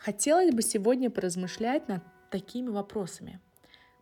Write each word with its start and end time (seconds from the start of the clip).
Хотелось 0.00 0.54
бы 0.54 0.62
сегодня 0.62 1.10
поразмышлять 1.10 1.86
над 1.86 2.02
такими 2.30 2.70
вопросами. 2.70 3.38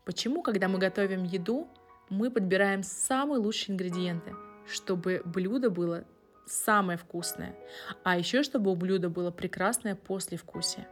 Почему, 0.05 0.43
когда 0.43 0.69
мы 0.69 0.79
готовим 0.79 1.25
еду, 1.25 1.67
мы 2.09 2.31
подбираем 2.31 2.85
самые 2.85 3.40
лучшие 3.40 3.74
ингредиенты, 3.74 4.32
чтобы 4.69 5.22
блюдо 5.24 5.71
было 5.71 6.04
самое 6.46 6.96
вкусное, 6.96 7.56
а 8.04 8.16
еще 8.16 8.45
чтобы 8.45 8.71
у 8.71 8.76
блюда 8.76 9.08
было 9.08 9.32
прекрасное 9.32 9.96
послевкусие? 9.96 10.87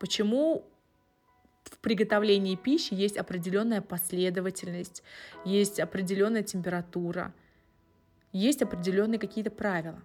Почему 0.00 0.64
в 1.64 1.76
приготовлении 1.78 2.56
пищи 2.56 2.94
есть 2.94 3.18
определенная 3.18 3.82
последовательность, 3.82 5.02
есть 5.44 5.78
определенная 5.78 6.42
температура, 6.42 7.34
есть 8.32 8.62
определенные 8.62 9.18
какие-то 9.18 9.50
правила. 9.50 10.02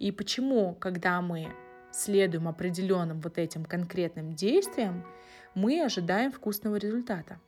И 0.00 0.10
почему, 0.10 0.74
когда 0.74 1.20
мы 1.20 1.54
следуем 1.92 2.48
определенным 2.48 3.20
вот 3.20 3.38
этим 3.38 3.64
конкретным 3.64 4.34
действиям, 4.34 5.04
мы 5.54 5.82
ожидаем 5.82 6.32
вкусного 6.32 6.76
результата. 6.76 7.38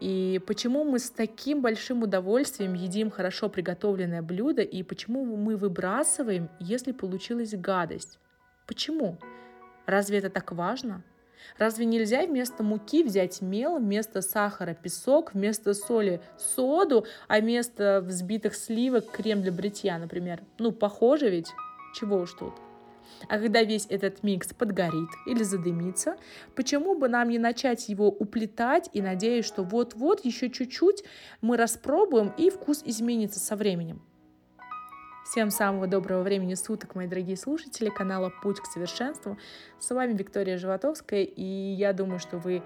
И 0.00 0.40
почему 0.46 0.84
мы 0.84 0.98
с 0.98 1.10
таким 1.10 1.62
большим 1.62 2.02
удовольствием 2.02 2.74
едим 2.74 3.10
хорошо 3.10 3.48
приготовленное 3.48 4.22
блюдо, 4.22 4.62
и 4.62 4.82
почему 4.82 5.24
мы 5.24 5.56
выбрасываем, 5.56 6.50
если 6.60 6.92
получилась 6.92 7.54
гадость? 7.54 8.18
Почему? 8.66 9.16
Разве 9.86 10.18
это 10.18 10.28
так 10.28 10.52
важно? 10.52 11.02
Разве 11.58 11.86
нельзя 11.86 12.26
вместо 12.26 12.62
муки 12.62 13.04
взять 13.04 13.40
мел, 13.40 13.78
вместо 13.78 14.20
сахара 14.20 14.74
песок, 14.74 15.32
вместо 15.32 15.74
соли 15.74 16.20
соду, 16.36 17.06
а 17.28 17.40
вместо 17.40 18.02
взбитых 18.04 18.54
сливок 18.54 19.10
крем 19.10 19.42
для 19.42 19.52
бритья, 19.52 19.98
например? 19.98 20.42
Ну, 20.58 20.72
похоже 20.72 21.30
ведь? 21.30 21.48
Чего 21.94 22.18
уж 22.18 22.32
тут. 22.34 22.65
А 23.28 23.38
когда 23.38 23.62
весь 23.62 23.86
этот 23.88 24.22
микс 24.22 24.52
подгорит 24.52 25.10
или 25.26 25.42
задымится, 25.42 26.16
почему 26.54 26.96
бы 26.96 27.08
нам 27.08 27.28
не 27.28 27.38
начать 27.38 27.88
его 27.88 28.08
уплетать 28.08 28.90
и 28.92 29.02
надеясь, 29.02 29.44
что 29.44 29.62
вот-вот 29.62 30.24
еще 30.24 30.50
чуть-чуть 30.50 31.04
мы 31.40 31.56
распробуем 31.56 32.32
и 32.36 32.50
вкус 32.50 32.82
изменится 32.84 33.40
со 33.40 33.56
временем? 33.56 34.02
Всем 35.24 35.50
самого 35.50 35.88
доброго 35.88 36.22
времени 36.22 36.54
суток, 36.54 36.94
мои 36.94 37.08
дорогие 37.08 37.36
слушатели 37.36 37.88
канала 37.88 38.32
«Путь 38.42 38.60
к 38.60 38.66
совершенству». 38.66 39.36
С 39.80 39.92
вами 39.92 40.16
Виктория 40.16 40.56
Животовская, 40.56 41.24
и 41.24 41.42
я 41.42 41.92
думаю, 41.92 42.20
что 42.20 42.38
вы 42.38 42.62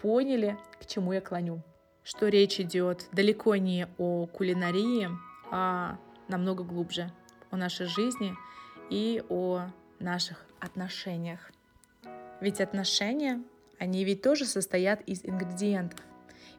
поняли, 0.00 0.58
к 0.80 0.86
чему 0.86 1.12
я 1.12 1.20
клоню. 1.20 1.62
Что 2.02 2.26
речь 2.26 2.58
идет 2.58 3.06
далеко 3.12 3.54
не 3.54 3.86
о 3.98 4.26
кулинарии, 4.26 5.10
а 5.52 5.96
намного 6.26 6.64
глубже, 6.64 7.12
о 7.52 7.56
нашей 7.56 7.86
жизни 7.86 8.34
и 8.90 9.22
о 9.28 9.66
наших 9.98 10.44
отношениях. 10.60 11.50
Ведь 12.40 12.60
отношения, 12.60 13.42
они 13.78 14.04
ведь 14.04 14.22
тоже 14.22 14.44
состоят 14.44 15.00
из 15.02 15.24
ингредиентов 15.24 16.00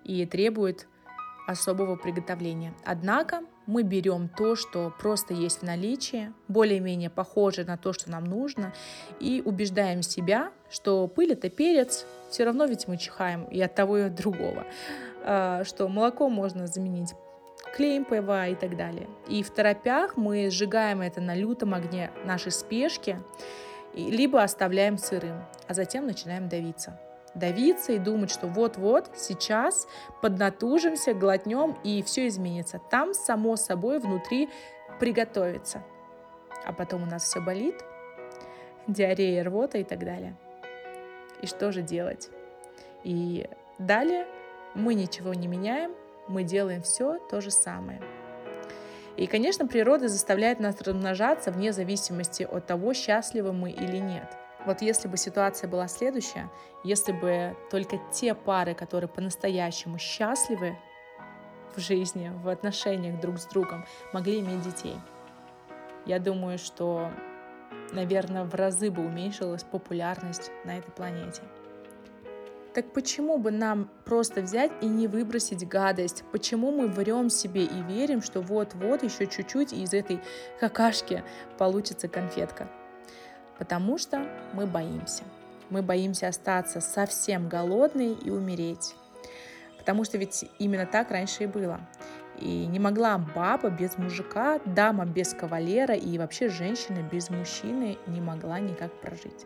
и 0.04 0.26
требуют 0.26 0.88
особого 1.48 1.96
приготовления. 1.96 2.74
Однако 2.86 3.42
мы 3.66 3.84
берем 3.84 4.30
то, 4.30 4.56
что 4.56 4.94
просто 5.00 5.34
есть 5.34 5.60
в 5.60 5.64
наличии, 5.64 6.32
более-менее 6.48 7.10
похоже 7.10 7.64
на 7.64 7.78
то, 7.78 7.94
что 7.94 8.10
нам 8.10 8.26
нужно, 8.26 8.74
и 9.20 9.42
убеждаем 9.44 10.02
себя, 10.02 10.52
что 10.70 11.08
пыль 11.08 11.34
это 11.34 11.50
перец, 11.50 12.06
все 12.30 12.46
равно 12.46 12.66
ведь 12.66 12.88
мы 12.88 12.98
чихаем 12.98 13.46
и 13.46 13.62
от 13.62 13.76
того, 13.76 13.98
и 13.98 14.02
от 14.04 14.16
другого, 14.16 14.66
а, 15.24 15.64
что 15.66 15.88
молоко 15.88 16.30
можно 16.30 16.68
заменить 16.68 17.14
клеем 17.74 18.06
ПВА 18.06 18.48
и 18.48 18.56
так 18.56 18.78
далее. 18.78 19.10
И 19.28 19.44
в 19.44 19.50
торопях 19.50 20.16
мы 20.16 20.50
сжигаем 20.50 21.02
это 21.02 21.22
на 21.22 21.36
лютом 21.36 21.74
огне 21.74 22.12
нашей 22.24 22.52
спешки, 22.52 23.20
либо 23.94 24.42
оставляем 24.42 24.98
сырым, 24.98 25.44
а 25.68 25.74
затем 25.74 26.06
начинаем 26.06 26.50
давиться. 26.50 27.00
Давиться 27.36 27.94
и 27.94 27.98
думать, 27.98 28.30
что 28.30 28.46
вот-вот, 28.48 29.10
сейчас 29.16 29.88
поднатужимся, 30.22 31.14
глотнем, 31.16 31.76
и 31.84 32.04
все 32.04 32.28
изменится. 32.28 32.80
Там, 32.92 33.14
само 33.16 33.56
собой, 33.56 34.00
внутри 34.00 34.50
приготовится. 35.00 35.84
А 36.66 36.74
потом 36.74 37.03
у 37.03 37.06
нас 37.08 37.24
все 37.24 37.42
болит, 37.42 37.84
диарея, 38.88 39.44
рвота 39.44 39.80
и 39.80 39.84
так 39.84 40.00
далее. 40.00 40.36
И 41.42 41.47
что 41.47 41.72
же 41.72 41.81
делать? 41.81 42.30
И 43.03 43.50
далее 43.80 44.28
мы 44.76 44.94
ничего 44.94 45.34
не 45.34 45.47
меняем, 45.47 45.92
мы 46.28 46.44
делаем 46.44 46.81
все 46.81 47.19
то 47.29 47.41
же 47.41 47.51
самое. 47.51 48.01
И, 49.17 49.28
конечно, 49.28 49.67
природа 49.67 50.07
заставляет 50.07 50.59
нас 50.59 50.81
размножаться 50.81 51.51
вне 51.51 51.72
зависимости 51.72 52.44
от 52.44 52.66
того, 52.66 52.94
счастливы 52.94 53.53
мы 53.53 53.69
или 53.72 53.97
нет. 53.97 54.35
Вот 54.66 54.81
если 54.81 55.07
бы 55.07 55.17
ситуация 55.17 55.69
была 55.69 55.88
следующая, 55.88 56.50
если 56.84 57.11
бы 57.11 57.56
только 57.69 58.00
те 58.11 58.34
пары, 58.34 58.73
которые 58.73 59.09
по-настоящему 59.09 60.00
счастливы 60.00 60.78
в 61.75 61.79
жизни, 61.79 62.31
в 62.44 62.47
отношениях 62.47 63.19
друг 63.19 63.40
с 63.40 63.45
другом, 63.45 63.85
могли 64.13 64.40
иметь 64.40 64.61
детей, 64.61 64.95
я 66.05 66.19
думаю, 66.19 66.57
что, 66.57 67.11
наверное, 67.91 68.45
в 68.45 68.55
разы 68.55 68.90
бы 68.90 69.05
уменьшилась 69.05 69.63
популярность 69.63 70.51
на 70.63 70.78
этой 70.78 70.91
планете. 70.91 71.41
Так 72.73 72.91
почему 72.91 73.38
бы 73.38 73.51
нам 73.51 73.88
просто 74.03 74.41
взять 74.41 74.72
и 74.81 74.88
не 74.88 75.07
выбросить 75.07 75.67
гадость? 75.67 76.23
Почему 76.31 76.72
мы 76.72 76.88
врем 76.88 77.29
себе 77.29 77.66
и 77.66 77.81
верим, 77.84 78.23
что 78.23 78.41
вот-вот 78.41 79.03
еще 79.03 79.28
чуть-чуть 79.28 79.73
из 79.73 79.94
этой 79.94 80.19
какашки 80.59 81.23
получится 81.59 82.07
конфетка? 82.07 82.67
Потому 83.59 84.00
что 84.00 84.25
мы 84.53 84.66
боимся. 84.66 85.23
Мы 85.69 85.84
боимся 85.84 86.29
остаться 86.29 86.81
совсем 86.81 87.47
голодной 87.47 88.13
и 88.13 88.31
умереть. 88.31 88.95
Потому 89.78 90.03
что 90.03 90.17
ведь 90.17 90.45
именно 90.57 90.88
так 90.88 91.11
раньше 91.11 91.44
и 91.44 91.47
было. 91.47 91.79
И 92.40 92.66
не 92.66 92.79
могла 92.79 93.19
баба 93.19 93.69
без 93.69 94.00
мужика, 94.00 94.59
дама 94.66 95.05
без 95.05 95.35
кавалера 95.35 95.94
и 95.94 96.17
вообще 96.17 96.50
женщина 96.50 97.07
без 97.11 97.29
мужчины 97.29 98.00
не 98.07 98.19
могла 98.19 98.59
никак 98.59 98.91
прожить. 99.00 99.45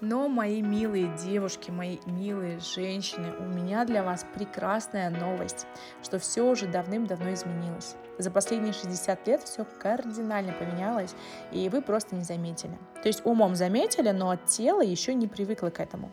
Но, 0.00 0.28
мои 0.28 0.60
милые 0.60 1.14
девушки, 1.16 1.70
мои 1.70 1.98
милые 2.04 2.60
женщины, 2.60 3.34
у 3.38 3.44
меня 3.44 3.84
для 3.86 4.02
вас 4.02 4.26
прекрасная 4.34 5.08
новость, 5.08 5.66
что 6.02 6.18
все 6.18 6.42
уже 6.42 6.66
давным-давно 6.66 7.32
изменилось. 7.32 7.96
За 8.18 8.30
последние 8.30 8.74
60 8.74 9.26
лет 9.26 9.42
все 9.42 9.64
кардинально 9.64 10.52
поменялось, 10.52 11.14
и 11.50 11.68
вы 11.70 11.80
просто 11.80 12.14
не 12.14 12.24
заметили. 12.24 12.78
То 13.02 13.08
есть 13.08 13.24
умом 13.24 13.54
заметили, 13.54 14.10
но 14.10 14.36
тело 14.36 14.82
еще 14.82 15.14
не 15.14 15.28
привыкло 15.28 15.70
к 15.70 15.80
этому. 15.80 16.10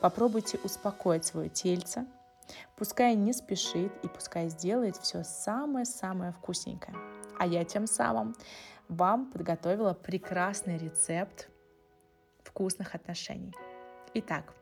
Попробуйте 0.00 0.58
успокоить 0.62 1.24
свое 1.24 1.48
тельце, 1.48 2.06
пускай 2.76 3.14
не 3.14 3.32
спешит 3.32 3.92
и 4.02 4.08
пускай 4.08 4.50
сделает 4.50 4.96
все 4.96 5.24
самое-самое 5.24 6.32
вкусненькое. 6.32 6.94
А 7.38 7.46
я 7.46 7.64
тем 7.64 7.86
самым 7.86 8.36
вам 8.88 9.30
подготовила 9.32 9.94
прекрасный 9.94 10.76
рецепт 10.76 11.48
вкусных 12.54 12.94
отношений. 12.94 13.52
Итак, 14.14 14.54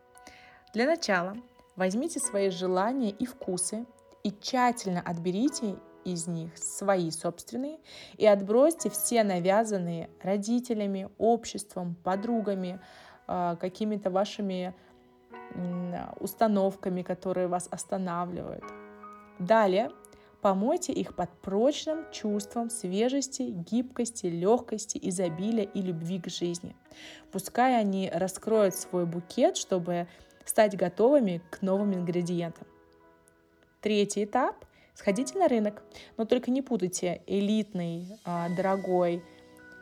для 0.72 0.86
начала 0.86 1.36
возьмите 1.76 2.20
свои 2.20 2.48
желания 2.48 3.10
и 3.10 3.26
вкусы 3.26 3.84
и 4.22 4.32
тщательно 4.32 5.02
отберите 5.02 5.76
из 6.04 6.26
них 6.26 6.56
свои 6.56 7.10
собственные 7.10 7.78
и 8.16 8.26
отбросьте 8.26 8.88
все 8.88 9.22
навязанные 9.22 10.08
родителями, 10.22 11.10
обществом, 11.18 11.94
подругами, 12.02 12.80
а, 13.26 13.56
какими-то 13.56 14.10
вашими 14.10 14.74
установками, 16.18 17.02
которые 17.02 17.46
вас 17.46 17.68
останавливают. 17.70 18.64
Далее 19.38 19.90
Помойте 20.42 20.92
их 20.92 21.14
под 21.14 21.30
прочным 21.40 22.04
чувством 22.10 22.68
свежести, 22.68 23.42
гибкости, 23.42 24.26
легкости, 24.26 24.98
изобилия 25.00 25.64
и 25.64 25.80
любви 25.80 26.20
к 26.20 26.28
жизни. 26.28 26.76
Пускай 27.30 27.78
они 27.78 28.10
раскроют 28.12 28.74
свой 28.74 29.06
букет, 29.06 29.56
чтобы 29.56 30.08
стать 30.44 30.76
готовыми 30.76 31.40
к 31.50 31.62
новым 31.62 31.94
ингредиентам. 31.94 32.66
Третий 33.80 34.24
этап– 34.24 34.64
сходите 34.94 35.38
на 35.38 35.46
рынок, 35.48 35.82
но 36.16 36.24
только 36.24 36.50
не 36.50 36.60
путайте 36.60 37.22
элитный, 37.26 38.18
а, 38.24 38.48
дорогой, 38.56 39.22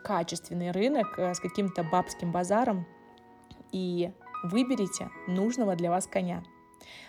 качественный 0.04 0.70
рынок 0.70 1.18
э, 1.18 1.34
с 1.34 1.40
каким-то 1.40 1.82
бабским 1.82 2.32
базаром 2.32 2.86
и 3.72 4.12
выберите 4.44 5.10
нужного 5.26 5.76
для 5.76 5.90
вас 5.90 6.06
коня. 6.06 6.42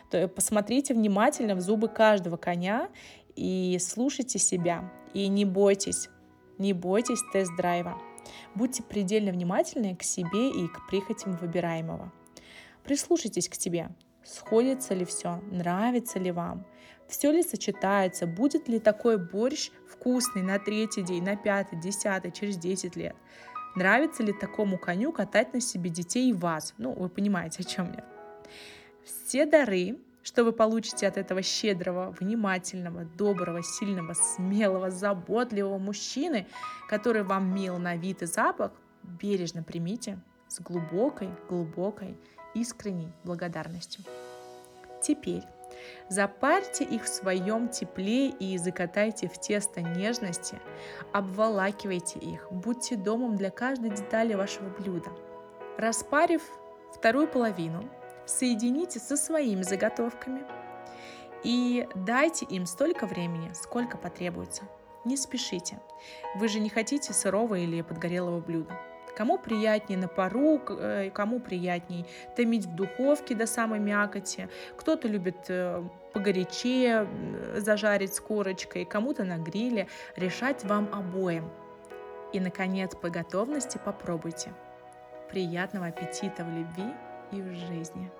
То 0.09 0.27
посмотрите 0.27 0.93
внимательно 0.93 1.55
в 1.55 1.61
зубы 1.61 1.87
каждого 1.87 2.35
коня 2.35 2.89
и 3.35 3.77
слушайте 3.79 4.39
себя, 4.39 4.91
и 5.13 5.27
не 5.27 5.45
бойтесь, 5.45 6.09
не 6.57 6.73
бойтесь 6.73 7.21
тест-драйва. 7.33 7.97
Будьте 8.55 8.83
предельно 8.83 9.31
внимательны 9.31 9.95
к 9.95 10.03
себе 10.03 10.51
и 10.51 10.67
к 10.67 10.87
прихотям 10.87 11.35
выбираемого. 11.37 12.11
Прислушайтесь 12.83 13.49
к 13.49 13.55
себе. 13.55 13.89
Сходится 14.23 14.93
ли 14.93 15.05
все? 15.05 15.41
Нравится 15.51 16.19
ли 16.19 16.31
вам? 16.31 16.65
Все 17.07 17.31
ли 17.31 17.43
сочетается? 17.43 18.27
Будет 18.27 18.67
ли 18.67 18.79
такой 18.79 19.17
борщ 19.17 19.71
вкусный 19.89 20.43
на 20.43 20.59
третий 20.59 21.01
день, 21.01 21.23
на 21.23 21.35
пятый, 21.35 21.79
десятый, 21.79 22.31
через 22.31 22.57
10 22.57 22.95
лет? 22.95 23.15
Нравится 23.75 24.23
ли 24.23 24.33
такому 24.33 24.77
коню 24.77 25.11
катать 25.11 25.53
на 25.53 25.61
себе 25.61 25.89
детей 25.89 26.29
и 26.29 26.33
вас? 26.33 26.73
Ну, 26.77 26.93
вы 26.93 27.09
понимаете, 27.09 27.61
о 27.61 27.63
чем 27.63 27.91
я. 27.91 28.05
Все 29.03 29.45
дары, 29.45 29.97
что 30.23 30.43
вы 30.43 30.51
получите 30.51 31.07
от 31.07 31.17
этого 31.17 31.41
щедрого, 31.41 32.15
внимательного, 32.19 33.05
доброго, 33.05 33.63
сильного, 33.63 34.13
смелого, 34.13 34.91
заботливого 34.91 35.77
мужчины, 35.77 36.47
который 36.89 37.23
вам 37.23 37.53
мил 37.53 37.77
на 37.77 37.95
вид 37.95 38.21
и 38.21 38.25
запах, 38.25 38.71
бережно 39.03 39.63
примите 39.63 40.19
с 40.47 40.59
глубокой, 40.59 41.29
глубокой, 41.49 42.17
искренней 42.53 43.11
благодарностью. 43.23 44.03
Теперь 45.01 45.43
Запарьте 46.09 46.83
их 46.83 47.03
в 47.05 47.07
своем 47.07 47.69
тепле 47.69 48.29
и 48.29 48.57
закатайте 48.57 49.27
в 49.27 49.39
тесто 49.39 49.81
нежности, 49.81 50.59
обволакивайте 51.13 52.19
их, 52.19 52.51
будьте 52.51 52.95
домом 52.97 53.37
для 53.37 53.49
каждой 53.49 53.91
детали 53.91 54.33
вашего 54.33 54.69
блюда. 54.69 55.09
Распарив 55.77 56.41
вторую 56.93 57.27
половину, 57.27 57.89
соедините 58.25 58.99
со 58.99 59.17
своими 59.17 59.63
заготовками 59.63 60.41
и 61.43 61.87
дайте 61.95 62.45
им 62.45 62.65
столько 62.65 63.05
времени, 63.07 63.51
сколько 63.53 63.97
потребуется. 63.97 64.63
Не 65.05 65.17
спешите. 65.17 65.79
Вы 66.35 66.47
же 66.47 66.59
не 66.59 66.69
хотите 66.69 67.13
сырого 67.13 67.55
или 67.55 67.81
подгорелого 67.81 68.39
блюда. 68.39 68.77
Кому 69.15 69.37
приятнее 69.37 69.99
на 69.99 70.07
пару, 70.07 70.61
э, 70.69 71.09
кому 71.09 71.39
приятнее 71.39 72.05
томить 72.35 72.65
в 72.65 72.75
духовке 72.75 73.35
до 73.35 73.45
самой 73.45 73.79
мякоти. 73.79 74.47
Кто-то 74.77 75.07
любит 75.07 75.49
э, 75.49 75.83
погорячее 76.13 77.07
зажарить 77.57 78.13
с 78.13 78.19
корочкой, 78.19 78.85
кому-то 78.85 79.23
на 79.23 79.37
гриле. 79.37 79.87
Решать 80.15 80.63
вам 80.63 80.89
обоим. 80.93 81.49
И, 82.31 82.39
наконец, 82.39 82.95
по 82.95 83.09
готовности 83.09 83.79
попробуйте. 83.83 84.53
Приятного 85.29 85.87
аппетита 85.87 86.43
в 86.43 86.49
любви 86.49 86.93
и 87.31 87.41
в 87.41 87.53
жизни! 87.53 88.11